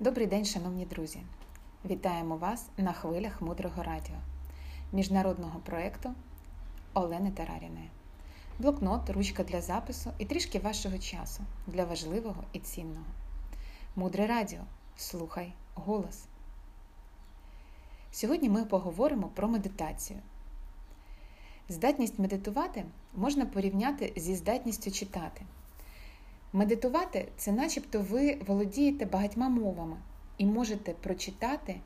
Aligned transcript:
Добрий 0.00 0.26
день, 0.26 0.44
шановні 0.44 0.86
друзі! 0.86 1.20
Вітаємо 1.84 2.36
вас 2.36 2.66
на 2.76 2.92
хвилях 2.92 3.42
мудрого 3.42 3.82
радіо, 3.82 4.16
міжнародного 4.92 5.60
проєкту 5.60 6.14
Олени 6.94 7.30
Тараріної. 7.30 7.90
Блокнот, 8.58 9.10
ручка 9.10 9.44
для 9.44 9.60
запису 9.60 10.10
і 10.18 10.24
трішки 10.24 10.58
вашого 10.58 10.98
часу 10.98 11.42
для 11.66 11.84
важливого 11.84 12.44
і 12.52 12.58
цінного. 12.58 13.06
Мудре 13.96 14.26
радіо. 14.26 14.60
Слухай 14.96 15.52
голос. 15.74 16.24
Сьогодні 18.12 18.48
ми 18.48 18.64
поговоримо 18.64 19.28
про 19.28 19.48
медитацію. 19.48 20.18
Здатність 21.68 22.18
медитувати 22.18 22.84
можна 23.14 23.46
порівняти 23.46 24.12
зі 24.16 24.34
здатністю 24.34 24.90
читати. 24.90 25.42
Медитувати 26.52 27.28
це 27.36 27.52
начебто 27.52 28.00
ви 28.00 28.38
володієте 28.46 29.04
багатьма 29.04 29.48
мовами 29.48 29.96
і 30.38 30.46
можете 30.46 30.92
прочитати 30.92 31.80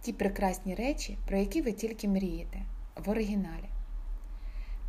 ті 0.00 0.12
прекрасні 0.12 0.74
речі, 0.74 1.18
про 1.26 1.38
які 1.38 1.62
ви 1.62 1.72
тільки 1.72 2.08
мрієте 2.08 2.62
в 2.96 3.10
оригіналі. 3.10 3.68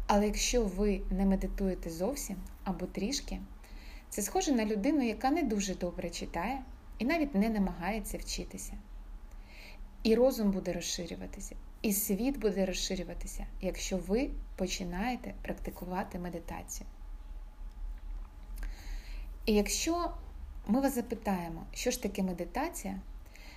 Але 0.08 0.26
якщо 0.26 0.64
ви 0.64 1.02
не 1.12 1.26
медитуєте 1.26 1.90
зовсім 1.90 2.38
або 2.64 2.86
трішки, 2.86 3.40
це 4.10 4.22
схоже 4.22 4.52
на 4.52 4.66
людину, 4.66 5.02
яка 5.02 5.32
не 5.32 5.44
дуже 5.44 5.76
добре 5.76 6.10
читає 6.10 6.64
і 7.00 7.06
навіть 7.06 7.36
не 7.36 7.50
намагається 7.50 8.18
вчитися. 8.18 8.74
І 10.04 10.16
розум 10.16 10.52
буде 10.52 10.74
розширюватися, 10.74 11.56
і 11.82 11.94
світ 11.94 12.40
буде 12.40 12.66
розширюватися, 12.66 13.46
якщо 13.62 13.98
ви 13.98 14.30
починаєте 14.56 15.34
практикувати 15.42 16.20
медитацію. 16.20 16.88
І 19.48 19.54
якщо 19.54 20.12
ми 20.68 20.82
вас 20.82 20.96
запитаємо, 20.96 21.64
що 21.74 21.92
ж 21.92 22.04
таке 22.04 22.24
медитація, 22.24 23.00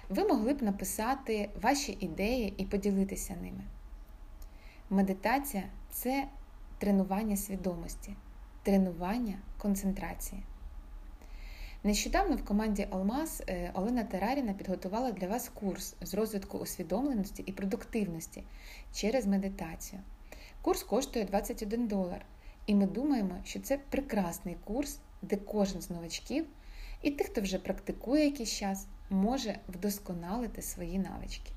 ви 0.09 0.25
могли 0.25 0.55
б 0.55 0.63
написати 0.63 1.51
ваші 1.63 1.97
ідеї 2.01 2.55
і 2.57 2.65
поділитися 2.65 3.37
ними. 3.43 3.65
Медитація 4.91 5.63
це 5.91 6.29
тренування 6.79 7.37
свідомості, 7.37 8.15
тренування 8.63 9.39
концентрації. 9.59 10.43
Нещодавно 11.85 12.37
в 12.37 12.45
команді 12.45 12.87
Алмаз 12.91 13.43
е, 13.49 13.71
Олена 13.75 14.05
Тераріна 14.05 14.53
підготувала 14.53 15.13
для 15.13 15.27
вас 15.27 15.49
курс 15.49 15.97
з 16.01 16.15
розвитку 16.15 16.59
усвідомленості 16.59 17.43
і 17.47 17.53
продуктивності 17.53 18.45
через 18.95 19.27
медитацію. 19.27 20.03
Курс 20.63 20.83
коштує 20.83 21.25
21 21.25 21.87
долар, 21.87 22.25
і 22.67 22.75
ми 22.75 22.87
думаємо, 22.87 23.35
що 23.45 23.61
це 23.61 23.79
прекрасний 23.91 24.57
курс 24.65 25.01
де 25.23 25.37
кожен 25.37 25.81
з 25.81 25.91
новачків 25.91 26.47
і 27.03 27.11
тих, 27.11 27.27
хто 27.27 27.41
вже 27.41 27.59
практикує 27.59 28.25
якийсь 28.25 28.53
час, 28.53 28.87
може 29.11 29.59
вдосконалити 29.69 30.63
свої 30.63 30.99
навички. 30.99 31.53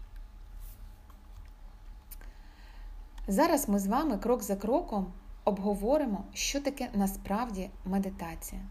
Зараз 3.28 3.70
ми 3.70 3.80
з 3.80 3.88
вами 3.88 4.18
крок 4.18 4.44
за 4.44 4.56
кроком 4.56 5.14
обговоримо, 5.46 6.24
що 6.34 6.62
таке 6.62 6.90
насправді 6.94 7.70
медитація. 7.86 8.62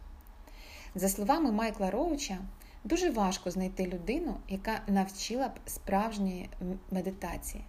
За 0.94 1.08
словами 1.08 1.52
Майкла 1.52 1.90
Роуча, 1.90 2.38
дуже 2.84 3.10
важко 3.10 3.50
знайти 3.50 3.86
людину, 3.86 4.36
яка 4.48 4.80
навчила 4.86 5.48
б 5.48 5.52
справжньої 5.66 6.48
медитації. 6.90 7.64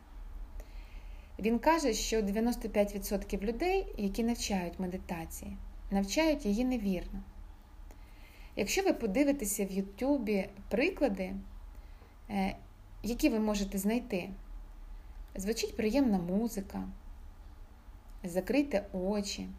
Він 1.40 1.60
каже, 1.60 1.94
що 1.94 2.22
95% 2.22 3.42
людей, 3.42 3.94
які 3.98 4.24
навчають 4.24 4.80
медитації, 4.80 5.58
навчають 5.94 6.45
її 6.45 6.66
невірно. 6.66 7.23
Якщо 8.55 8.83
ви 8.83 8.94
подивитеся 8.94 9.66
в 9.66 9.72
Ютубі 9.72 10.49
приклади, 10.70 11.36
е, 12.30 12.55
які 13.04 13.30
ви 13.30 13.39
можете 13.39 13.77
знайти, 13.77 14.30
звучить 15.36 15.77
приємна 15.77 16.17
музика, 16.17 16.87
закрийте 18.23 18.86
очі, 18.93 19.49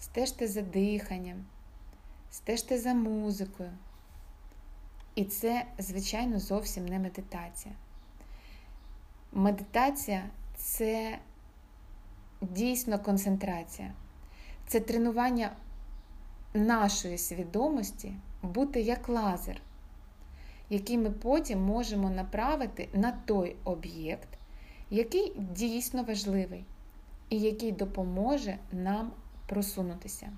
стежте 0.00 0.48
за 0.48 0.62
диханням, 0.62 1.44
стежте 2.30 2.78
за 2.78 2.94
музикою. 2.94 3.72
І 5.14 5.24
це, 5.24 5.66
звичайно, 5.78 6.38
зовсім 6.38 6.86
не 6.86 6.98
медитація. 6.98 7.74
Медитація 9.32 10.30
це 10.56 11.18
дійсно 12.40 12.98
концентрація 12.98 13.94
це 14.66 14.80
тренування 14.80 15.56
нашої 16.54 17.18
свідомості 17.18 18.12
бути 18.42 18.80
як 18.80 19.08
лазер, 19.08 19.60
який 20.70 20.98
ми 20.98 21.10
потім 21.10 21.62
можемо 21.62 22.10
направити 22.10 22.88
на 22.92 23.12
той 23.12 23.56
об'єкт, 23.64 24.28
який 24.90 25.32
дійсно 25.38 26.02
важливий 26.02 26.64
і 27.30 27.38
який 27.40 27.72
допоможе 27.72 28.58
нам 28.72 29.12
просунутися. 29.46 30.32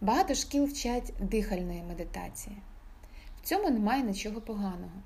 Багато 0.00 0.34
шкіл 0.34 0.64
вчать 0.64 1.12
дихальної 1.20 1.82
медитації. 1.82 2.56
В 3.42 3.44
цьому 3.44 3.70
немає 3.70 4.02
нічого 4.02 4.40
поганого. 4.40 5.02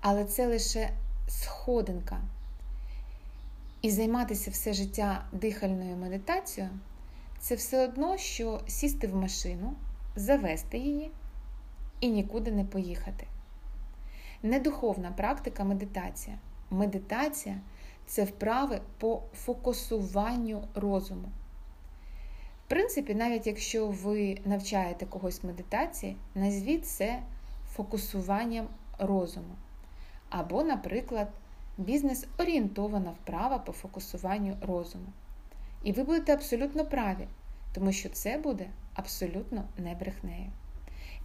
Але 0.00 0.24
це 0.24 0.46
лише 0.46 0.90
сходинка 1.28 2.20
і 3.84 3.90
займатися 3.90 4.50
все 4.50 4.72
життя 4.72 5.24
дихальною 5.32 5.96
медитацією 5.96 6.72
це 7.38 7.54
все 7.54 7.84
одно, 7.84 8.16
що 8.16 8.60
сісти 8.66 9.06
в 9.06 9.16
машину, 9.16 9.74
завести 10.16 10.78
її 10.78 11.10
і 12.00 12.08
нікуди 12.08 12.52
не 12.52 12.64
поїхати. 12.64 13.26
Недуховна 14.42 15.10
практика 15.10 15.64
медитація. 15.64 16.38
Медитація 16.70 17.60
це 18.06 18.24
вправи 18.24 18.80
по 18.98 19.22
фокусуванню 19.34 20.68
розуму. 20.74 21.28
В 22.66 22.68
принципі, 22.68 23.14
навіть 23.14 23.46
якщо 23.46 23.86
ви 23.86 24.38
навчаєте 24.44 25.06
когось 25.06 25.44
медитації, 25.44 26.16
назвіть 26.34 26.86
це 26.86 27.22
фокусуванням 27.72 28.68
розуму. 28.98 29.54
Або, 30.30 30.62
наприклад, 30.62 31.28
бізнес 31.78 32.26
орієнтована 32.38 33.10
вправа 33.10 33.58
по 33.58 33.72
фокусуванню 33.72 34.56
розуму. 34.60 35.06
І 35.82 35.92
ви 35.92 36.02
будете 36.02 36.34
абсолютно 36.34 36.84
праві, 36.84 37.28
тому 37.72 37.92
що 37.92 38.08
це 38.08 38.38
буде 38.38 38.66
абсолютно 38.94 39.64
не 39.78 39.94
брехнею. 39.94 40.50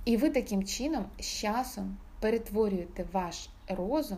І 0.05 0.17
ви 0.17 0.29
таким 0.29 0.63
чином 0.63 1.05
з 1.19 1.25
часом 1.25 1.97
перетворюєте 2.19 3.05
ваш 3.11 3.49
розум 3.67 4.17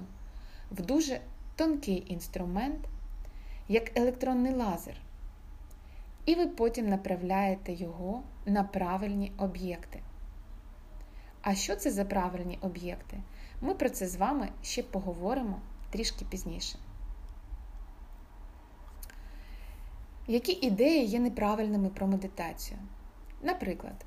в 0.72 0.86
дуже 0.86 1.22
тонкий 1.56 2.04
інструмент, 2.08 2.80
як 3.68 3.98
електронний 3.98 4.54
лазер. 4.54 4.96
І 6.26 6.36
ви 6.36 6.48
потім 6.48 6.90
направляєте 6.90 7.74
його 7.74 8.24
на 8.46 8.64
правильні 8.64 9.32
об'єкти. 9.38 10.00
А 11.42 11.56
що 11.56 11.76
це 11.76 11.92
за 11.92 12.06
правильні 12.06 12.60
об'єкти? 12.62 13.18
Ми 13.62 13.74
про 13.74 13.90
це 13.90 14.08
з 14.08 14.16
вами 14.16 14.50
ще 14.62 14.84
поговоримо 14.84 15.62
трішки 15.92 16.26
пізніше. 16.26 16.78
Які 20.28 20.52
ідеї 20.52 21.06
є 21.06 21.20
неправильними 21.20 21.90
про 21.90 22.08
медитацію? 22.08 22.80
Наприклад, 23.42 24.06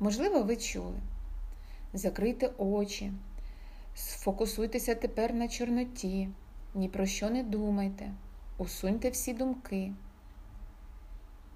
можливо, 0.00 0.42
ви 0.42 0.56
чули: 0.56 1.00
закрийте 1.92 2.50
очі, 2.58 3.12
сфокусуйтеся 3.94 4.94
тепер 4.94 5.34
на 5.34 5.48
Чорноті, 5.48 6.28
ні 6.74 6.88
про 6.88 7.06
що 7.06 7.30
не 7.30 7.42
думайте, 7.42 8.12
усуньте 8.58 9.10
всі 9.10 9.34
думки. 9.34 9.92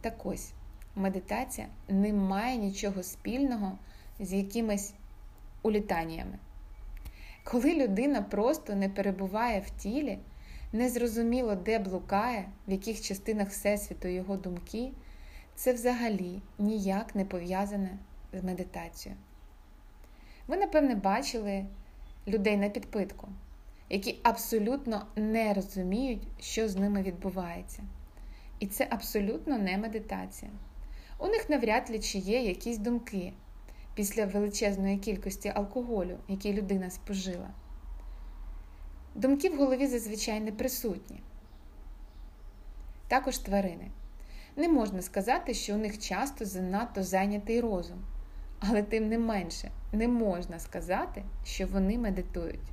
Так 0.00 0.26
ось, 0.26 0.52
медитація 0.96 1.68
не 1.88 2.12
має 2.12 2.56
нічого 2.56 3.02
спільного 3.02 3.78
з 4.20 4.32
якимись 4.32 4.94
улітаннями. 5.62 6.38
Коли 7.50 7.74
людина 7.74 8.22
просто 8.22 8.74
не 8.74 8.88
перебуває 8.88 9.60
в 9.60 9.70
тілі, 9.70 10.18
незрозуміло, 10.72 11.54
де 11.54 11.78
блукає, 11.78 12.48
в 12.68 12.70
яких 12.70 13.00
частинах 13.00 13.48
Всесвіту 13.48 14.08
його 14.08 14.36
думки, 14.36 14.92
це 15.54 15.72
взагалі 15.72 16.42
ніяк 16.58 17.14
не 17.14 17.24
пов'язане 17.24 17.98
з 18.32 18.42
медитацією. 18.44 19.20
Ви, 20.46 20.56
напевне, 20.56 20.94
бачили 20.94 21.66
людей 22.28 22.56
на 22.56 22.68
підпитку, 22.68 23.28
які 23.88 24.18
абсолютно 24.22 25.06
не 25.16 25.54
розуміють, 25.54 26.28
що 26.40 26.68
з 26.68 26.76
ними 26.76 27.02
відбувається. 27.02 27.82
І 28.58 28.66
це 28.66 28.86
абсолютно 28.90 29.58
не 29.58 29.78
медитація. 29.78 30.50
У 31.18 31.26
них 31.26 31.50
навряд 31.50 31.90
ли 31.90 31.98
чи 31.98 32.18
є 32.18 32.42
якісь 32.42 32.78
думки 32.78 33.32
після 33.94 34.26
величезної 34.26 34.98
кількості 34.98 35.52
алкоголю, 35.54 36.18
який 36.28 36.52
людина 36.52 36.90
спожила. 36.90 37.50
Думки 39.14 39.50
в 39.50 39.58
голові 39.58 39.86
зазвичай 39.86 40.40
не 40.40 40.52
присутні. 40.52 41.20
Також 43.08 43.38
тварини. 43.38 43.90
Не 44.56 44.68
можна 44.68 45.02
сказати, 45.02 45.54
що 45.54 45.74
у 45.74 45.78
них 45.78 45.98
часто 45.98 46.44
занадто 46.44 47.02
зайнятий 47.02 47.60
розум, 47.60 48.04
але 48.60 48.82
тим 48.82 49.08
не 49.08 49.18
менше 49.18 49.70
не 49.92 50.08
можна 50.08 50.58
сказати, 50.58 51.24
що 51.44 51.66
вони 51.66 51.98
медитують. 51.98 52.72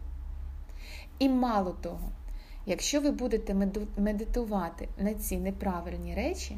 І 1.20 1.30
мало 1.30 1.72
того, 1.72 2.12
якщо 2.66 3.02
ви 3.02 3.12
будете 3.12 3.54
медитувати 3.98 4.90
на 4.98 5.14
ці 5.14 5.38
неправильні 5.38 6.16
речі, 6.16 6.58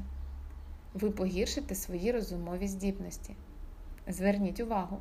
ви 0.94 1.12
погіршите 1.12 1.76
свої 1.76 2.12
розумові 2.12 2.68
здібності. 2.68 3.36
Зверніть 4.10 4.60
увагу. 4.60 5.00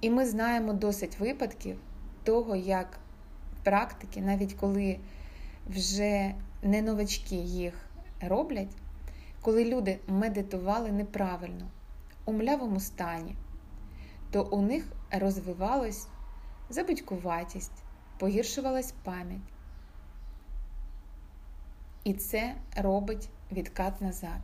І 0.00 0.10
ми 0.10 0.26
знаємо 0.26 0.72
досить 0.72 1.18
випадків 1.18 1.78
того, 2.24 2.56
як 2.56 2.98
практики, 3.64 4.20
навіть 4.20 4.54
коли 4.54 4.98
вже 5.66 6.34
не 6.62 6.82
новачки 6.82 7.34
їх 7.36 7.74
роблять, 8.20 8.76
коли 9.40 9.64
люди 9.64 9.98
медитували 10.06 10.92
неправильно, 10.92 11.70
у 12.24 12.32
млявому 12.32 12.80
стані, 12.80 13.36
то 14.30 14.44
у 14.44 14.62
них 14.62 14.84
розвивалась 15.10 16.08
забудькуватість, 16.70 17.84
погіршувалась 18.18 18.94
пам'ять. 19.04 19.52
І 22.04 22.14
це 22.14 22.54
робить 22.76 23.28
відкат 23.52 24.00
назад. 24.00 24.40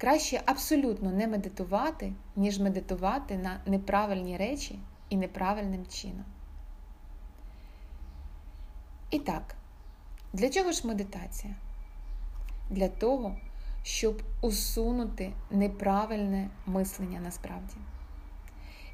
Краще 0.00 0.42
абсолютно 0.46 1.10
не 1.10 1.26
медитувати, 1.26 2.12
ніж 2.36 2.58
медитувати 2.58 3.38
на 3.38 3.60
неправильні 3.66 4.36
речі 4.36 4.78
і 5.08 5.16
неправильним 5.16 5.86
чином. 5.86 6.24
І 9.10 9.18
так, 9.18 9.54
для 10.32 10.48
чого 10.48 10.72
ж 10.72 10.86
медитація? 10.86 11.54
Для 12.70 12.88
того, 12.88 13.36
щоб 13.82 14.22
усунути 14.40 15.32
неправильне 15.50 16.50
мислення 16.66 17.20
насправді. 17.20 17.74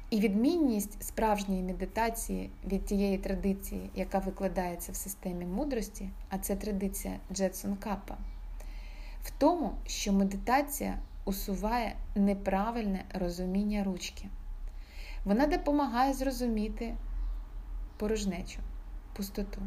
І 0.09 0.19
відмінність 0.19 1.03
справжньої 1.03 1.63
медитації 1.63 2.49
від 2.65 2.85
тієї 2.85 3.17
традиції, 3.17 3.89
яка 3.95 4.19
викладається 4.19 4.91
в 4.91 4.95
системі 4.95 5.45
мудрості, 5.45 6.09
а 6.29 6.37
це 6.37 6.55
традиція 6.55 7.19
Джетсон 7.31 7.75
Каппа, 7.75 8.17
в 9.27 9.31
тому, 9.37 9.71
що 9.85 10.13
медитація 10.13 10.99
усуває 11.25 11.95
неправильне 12.15 13.05
розуміння 13.13 13.83
ручки. 13.83 14.29
Вона 15.25 15.47
допомагає 15.47 16.13
зрозуміти 16.13 16.95
порожнечу, 17.97 18.59
пустоту. 19.13 19.61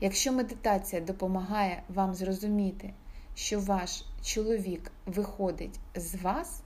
Якщо 0.00 0.32
медитація 0.32 1.02
допомагає 1.02 1.82
вам 1.88 2.14
зрозуміти, 2.14 2.94
що 3.34 3.60
ваш 3.60 4.04
чоловік 4.22 4.92
виходить 5.06 5.80
з 5.94 6.14
вас, 6.14 6.62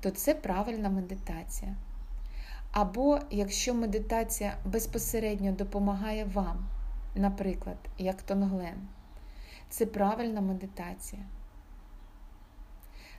то 0.00 0.10
це 0.10 0.34
правильна 0.34 0.88
медитація. 0.90 1.76
Або 2.72 3.18
якщо 3.30 3.74
медитація 3.74 4.56
безпосередньо 4.64 5.52
допомагає 5.52 6.24
вам, 6.24 6.68
наприклад, 7.14 7.78
як 7.98 8.22
Тонглен, 8.22 8.88
це 9.68 9.86
правильна 9.86 10.40
медитація. 10.40 11.22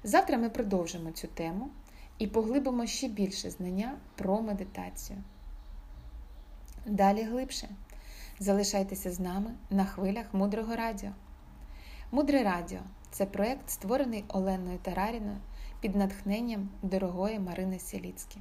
Завтра 0.04 0.38
ми 0.38 0.50
продовжимо 0.50 1.12
цю 1.12 1.28
тему 1.28 1.70
і 2.18 2.28
поглибимо 2.28 2.86
ще 2.86 3.08
більше 3.08 3.50
знання 3.50 3.98
про 4.16 4.42
медитацію. 4.42 5.24
Далі 6.86 7.24
глибше. 7.24 7.70
Залишайтеся 8.40 9.12
з 9.12 9.20
нами 9.20 9.54
на 9.70 9.86
хвилях 9.86 10.26
Мудрого 10.34 10.76
Радіо. 10.76 11.10
Мудре 12.12 12.44
Радіо 12.44 12.80
це 13.12 13.26
проєкт, 13.26 13.70
створений 13.70 14.26
Оленою 14.28 14.78
Тараріною 14.78 15.38
під 15.80 15.96
натхненням 15.96 16.70
дорогої 16.82 17.40
Марини 17.40 17.80
Селіцькі. 17.80 18.40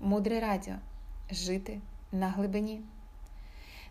Мудре 0.00 0.40
Радіо 0.40 0.74
жити 1.30 1.80
на 2.12 2.28
глибині. 2.28 2.82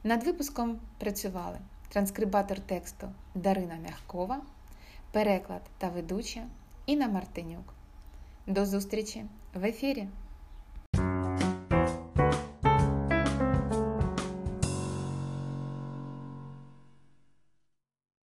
Над 0.03 0.23
випуском 0.23 0.79
працювали 0.97 1.59
транскрибатор 1.89 2.59
тексту 2.59 3.09
Дарина 3.35 3.75
Мягкова, 3.75 4.41
переклад 5.11 5.61
та 5.77 5.89
ведуча 5.89 6.47
Інна 6.85 7.07
Мартинюк. 7.07 7.73
До 8.47 8.65
зустрічі 8.65 9.25
в 9.53 9.65
ефірі! 9.65 10.07